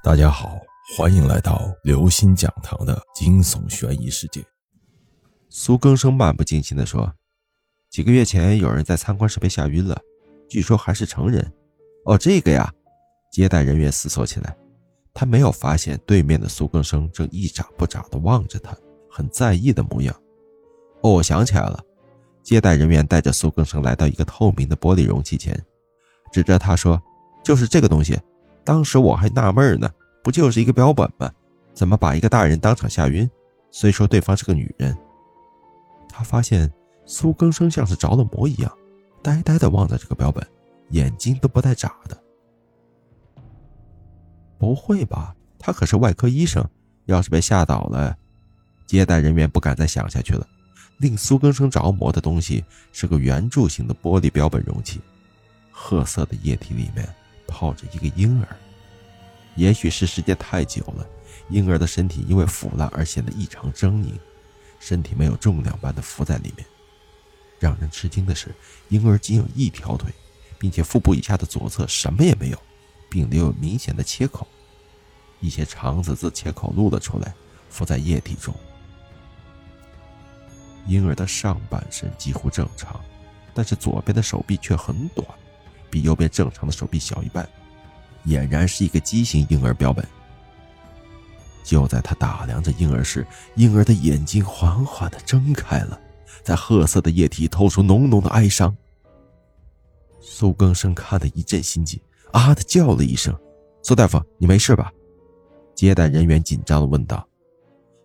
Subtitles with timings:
[0.00, 0.60] 大家好，
[0.96, 4.40] 欢迎来到刘星讲堂的惊悚悬疑世界。
[5.50, 7.12] 苏更生漫不经心地说
[7.90, 10.00] ：“几个月前有人在参观时被吓晕了，
[10.48, 11.52] 据说还是成人。
[12.04, 12.72] 哦，这个呀。”
[13.32, 14.56] 接待人员思索起来，
[15.12, 18.74] 他没有发现对面的苏更生正一眨不眨地望着他，
[19.10, 20.14] 很在意的模样。
[21.02, 21.82] 哦，我想起来了。
[22.44, 25.60] 接待人员带着苏更生来到一个透明的玻璃容器前，
[26.32, 27.02] 指着他说
[27.44, 28.16] ：“就是这个东西。”
[28.68, 29.90] 当时我还纳闷呢，
[30.22, 31.32] 不就是一个标本吗？
[31.72, 33.26] 怎么把一个大人当场吓晕？
[33.70, 34.94] 虽说对方是个女人，
[36.06, 36.70] 他发现
[37.06, 38.70] 苏更生像是着了魔一样，
[39.22, 40.46] 呆呆地望着这个标本，
[40.90, 42.22] 眼睛都不带眨的。
[44.58, 45.34] 不会吧？
[45.58, 46.62] 他可是外科医生，
[47.06, 48.14] 要是被吓倒了，
[48.86, 50.46] 接待人员不敢再想下去了。
[50.98, 52.62] 令苏更生着魔的东西
[52.92, 55.00] 是个圆柱形的玻璃标本容器，
[55.72, 57.08] 褐色的液体里面。
[57.48, 58.56] 泡着一个婴儿，
[59.56, 61.04] 也许是时间太久了，
[61.48, 64.12] 婴儿的身体因为腐烂而显得异常狰狞，
[64.78, 66.64] 身体没有重量般的浮在里面。
[67.58, 68.54] 让人吃惊的是，
[68.88, 70.12] 婴儿仅有一条腿，
[70.58, 72.62] 并且腹部以下的左侧什么也没有，
[73.10, 74.46] 并留有明显的切口，
[75.40, 77.34] 一些肠子自切口露了出来，
[77.68, 78.54] 浮在液体中。
[80.86, 83.00] 婴儿的上半身几乎正常，
[83.52, 85.26] 但是左边的手臂却很短。
[85.90, 87.48] 比右边正常的手臂小一半，
[88.26, 90.06] 俨然是一个畸形婴儿标本。
[91.64, 96.00] 就在他打量着婴儿时，婴儿的眼睛缓缓地睁开了，
[96.42, 98.74] 在褐色的液体透出浓浓的哀伤。
[100.20, 103.38] 苏更生看得一阵心悸，啊的叫了一声
[103.82, 104.90] ：“苏大夫，你没事吧？”
[105.76, 107.26] 接待人员紧张地问道。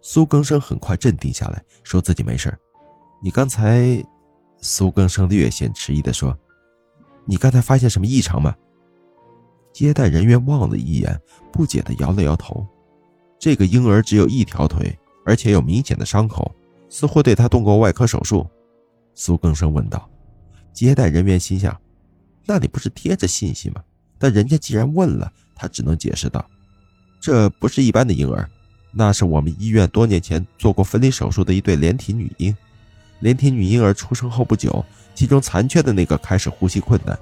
[0.00, 2.52] 苏更生很快镇定下来，说自己没事。
[3.22, 4.04] 你刚才，
[4.60, 6.36] 苏更生略显迟疑地说。
[7.24, 8.54] 你刚才发现什么异常吗？
[9.72, 11.18] 接待人员望了一眼，
[11.52, 12.66] 不解地摇了摇头。
[13.38, 16.54] 这个婴儿只有一条腿，而且有明显的伤口，
[16.88, 18.46] 似乎对他动过外科手术。
[19.14, 20.08] 苏更生问道。
[20.72, 21.78] 接待人员心想：
[22.46, 23.82] 那里不是贴着信息吗？
[24.18, 26.44] 但人家既然问了，他只能解释道：
[27.20, 28.48] 这不是一般的婴儿，
[28.92, 32.56] 那是我们医院多年前做过分离手术的一对连体女婴。
[33.22, 34.84] 连体女婴儿出生后不久。
[35.14, 37.16] 其中残缺的那个开始呼吸困难，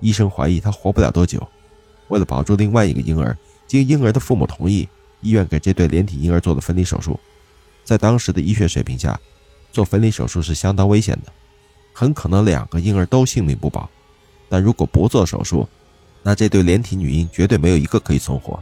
[0.00, 1.46] 医生怀疑他活不了多久。
[2.08, 4.88] 为了保住另外一个婴儿，经婴儿的父母同意，
[5.20, 7.20] 医院给这对连体婴儿做了分离手术。
[7.84, 9.20] 在当时的医学水平下，
[9.70, 11.30] 做分离手术是相当危险的，
[11.92, 13.88] 很可能两个婴儿都性命不保。
[14.48, 15.68] 但如果不做手术，
[16.22, 18.58] 那这对连体女婴绝对没有一个可以存活。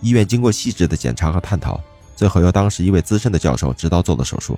[0.00, 1.80] 医院经过细致的检查和探讨，
[2.14, 4.56] 最后由当时一位资深的教授指导做了手术，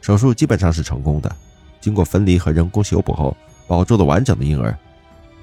[0.00, 1.34] 手术基本上是成功的。
[1.80, 4.76] 经过分离和人工修补后，保住了完整的婴儿，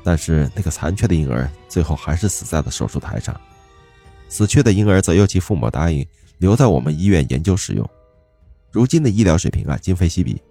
[0.03, 3.40] 但是那个残缺的婴儿最后还是死在了手术台上。
[4.29, 6.06] 死去的婴儿则由其父母答应
[6.38, 7.90] 留在我们医院研究使用。
[8.72, 10.41] 如今的医疗水平啊，今非昔比，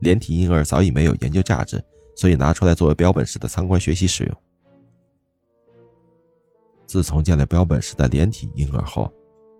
[0.00, 1.82] 连体婴儿早已没有研究价值，
[2.16, 4.36] 所以拿出来作为标本室的参观学习使用。
[6.86, 9.12] 自从见了标本室的连体婴儿后，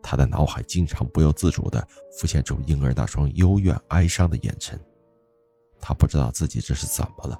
[0.08, 1.84] 他的脑海经常不由自主地
[2.16, 4.80] 浮现出婴儿那双幽怨哀伤的眼神。
[5.80, 7.36] 他不知道自己这是怎么了，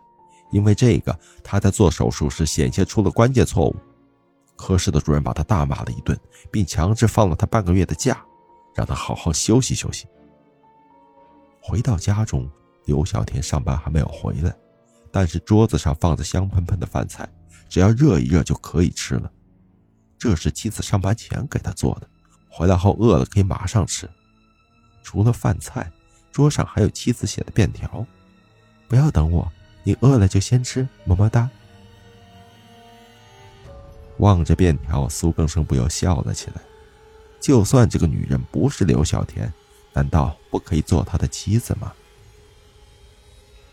[0.50, 3.76] 因为这个他在做手术时显现出了关键错误。
[4.56, 6.18] 科室的主任把他大骂了一顿，
[6.50, 8.20] 并强制放了他半个月的假，
[8.74, 10.08] 让他好好休息休息。
[11.60, 12.50] 回到家中，
[12.86, 14.52] 刘小田上班还没有回来，
[15.12, 17.28] 但是桌子上放着香喷喷的饭菜，
[17.68, 19.30] 只要热一热就可以吃了。
[20.18, 22.08] 这是妻子上班前给他做的，
[22.56, 24.08] 回来后饿了可以马上吃。
[25.02, 25.92] 除了饭菜，
[26.32, 28.06] 桌上还有妻子写的便条。
[28.88, 29.52] 不要等我，
[29.82, 31.50] 你饿了就先吃，么么哒。
[34.20, 36.62] 望着便条，苏更生不由笑了起来。
[37.38, 39.52] 就算这个女人不是刘小田，
[39.92, 41.92] 难道不可以做他的妻子吗？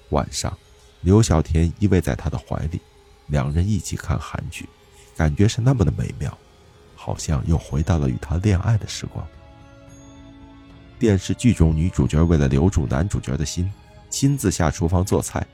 [0.09, 0.55] 晚上，
[0.99, 2.81] 刘小田依偎在他的怀里，
[3.27, 4.67] 两人一起看韩剧，
[5.15, 6.37] 感觉是那么的美妙，
[7.03, 9.27] 好像又回到了与他恋爱的时光。
[10.97, 13.69] 电视剧中，女主角为了留住男主角的心。
[14.09, 15.45] 亲自下厨房做菜，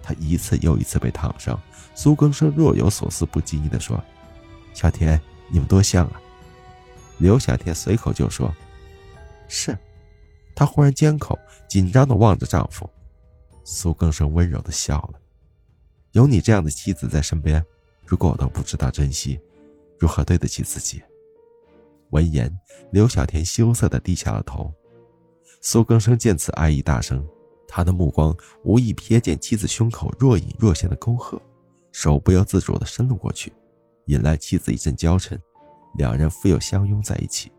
[0.00, 1.60] 他一次又一次被烫伤。
[1.92, 4.00] 苏更生若有所思，不经意地说
[4.74, 6.20] ：“小田，你们多像啊。”
[7.18, 8.54] 刘小田随口就说
[9.48, 9.76] ：“是。”
[10.54, 12.88] 她忽然缄口，紧张地望着丈夫。
[13.64, 15.14] 苏更生温柔地笑了
[16.12, 17.64] ：“有你这样的妻子在身边，
[18.06, 19.40] 如果我都不知道珍惜，
[20.02, 21.00] 如何对得起自己？”
[22.10, 22.52] 闻言，
[22.90, 24.74] 刘小田羞涩地低下了头。
[25.60, 27.24] 苏更生见此，爱意大生。
[27.68, 31.40] 他的目光无意瞥见妻子胸口若隐若现的沟壑，
[31.92, 33.52] 手不由自主地伸了过去，
[34.06, 35.38] 引来妻子一阵娇嗔
[35.96, 37.52] ：“两人复又相拥在一起。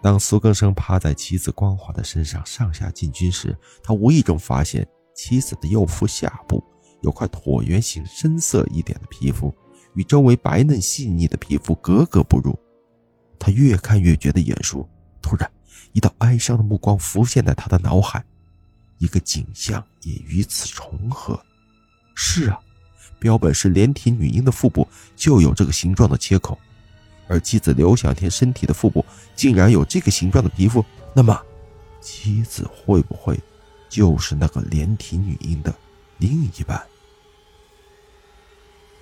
[0.00, 6.62] 当苏更生趴在妻子光滑的身上上下进军时，他无意中发现妻子的右腹下部
[7.02, 9.52] 有块椭圆形、深色一点的皮肤，
[9.98, 12.56] 与周围白嫩细腻的皮肤格格不入。
[13.36, 14.88] 他越看越觉得眼熟，
[15.20, 15.50] 突然，
[15.92, 18.24] 一道哀伤的目光浮现在他的脑海，
[18.98, 21.40] 一个景象也与此重合。
[22.14, 22.60] 是啊，
[23.18, 24.86] 标本是连体女婴的腹部
[25.16, 26.56] 就有这个形状的切口。
[27.26, 29.04] 而妻子刘小天身体的腹部
[29.34, 31.36] 竟然有这个形状的皮肤，那么，
[32.00, 33.36] 妻子会不会
[33.88, 35.74] 就是那个连体女婴的
[36.18, 36.80] 另一半？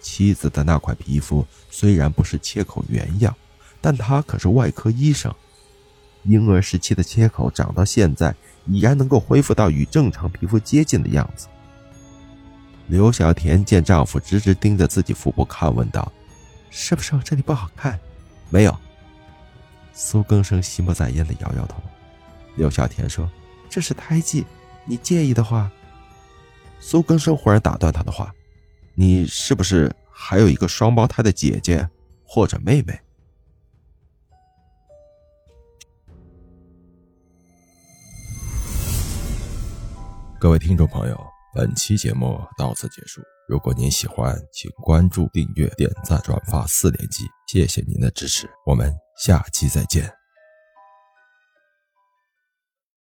[0.06, 3.34] 妻子的那块皮肤虽然不是切口原样，
[3.80, 5.34] 但她可是外科医生，
[6.22, 8.32] 婴儿时期的切口长到现在
[8.66, 11.48] 已然能够恢复到与正常皮肤接近的样子。
[12.86, 16.12] 刘小田见丈夫直直盯着自己腹部看，问道
[16.70, 17.98] ：“是不是我这里不好看？”
[18.48, 18.78] 没有。
[19.92, 21.82] 苏更生心不在焉的摇摇头。
[22.54, 23.28] 刘小田说
[23.68, 24.46] ：“这是胎记，
[24.84, 25.68] 你介意的话。”
[26.78, 28.32] 苏更生忽然打断他的话
[28.98, 31.86] ：“你是不是还有一个双胞胎的姐姐
[32.24, 32.98] 或者妹妹？”
[40.40, 41.20] 各位听众朋友，
[41.54, 43.20] 本期节目到此结束。
[43.48, 50.25] 如果您喜欢，请关注、订阅、点赞、转发四连击，谢谢您的支持，我们下期再见。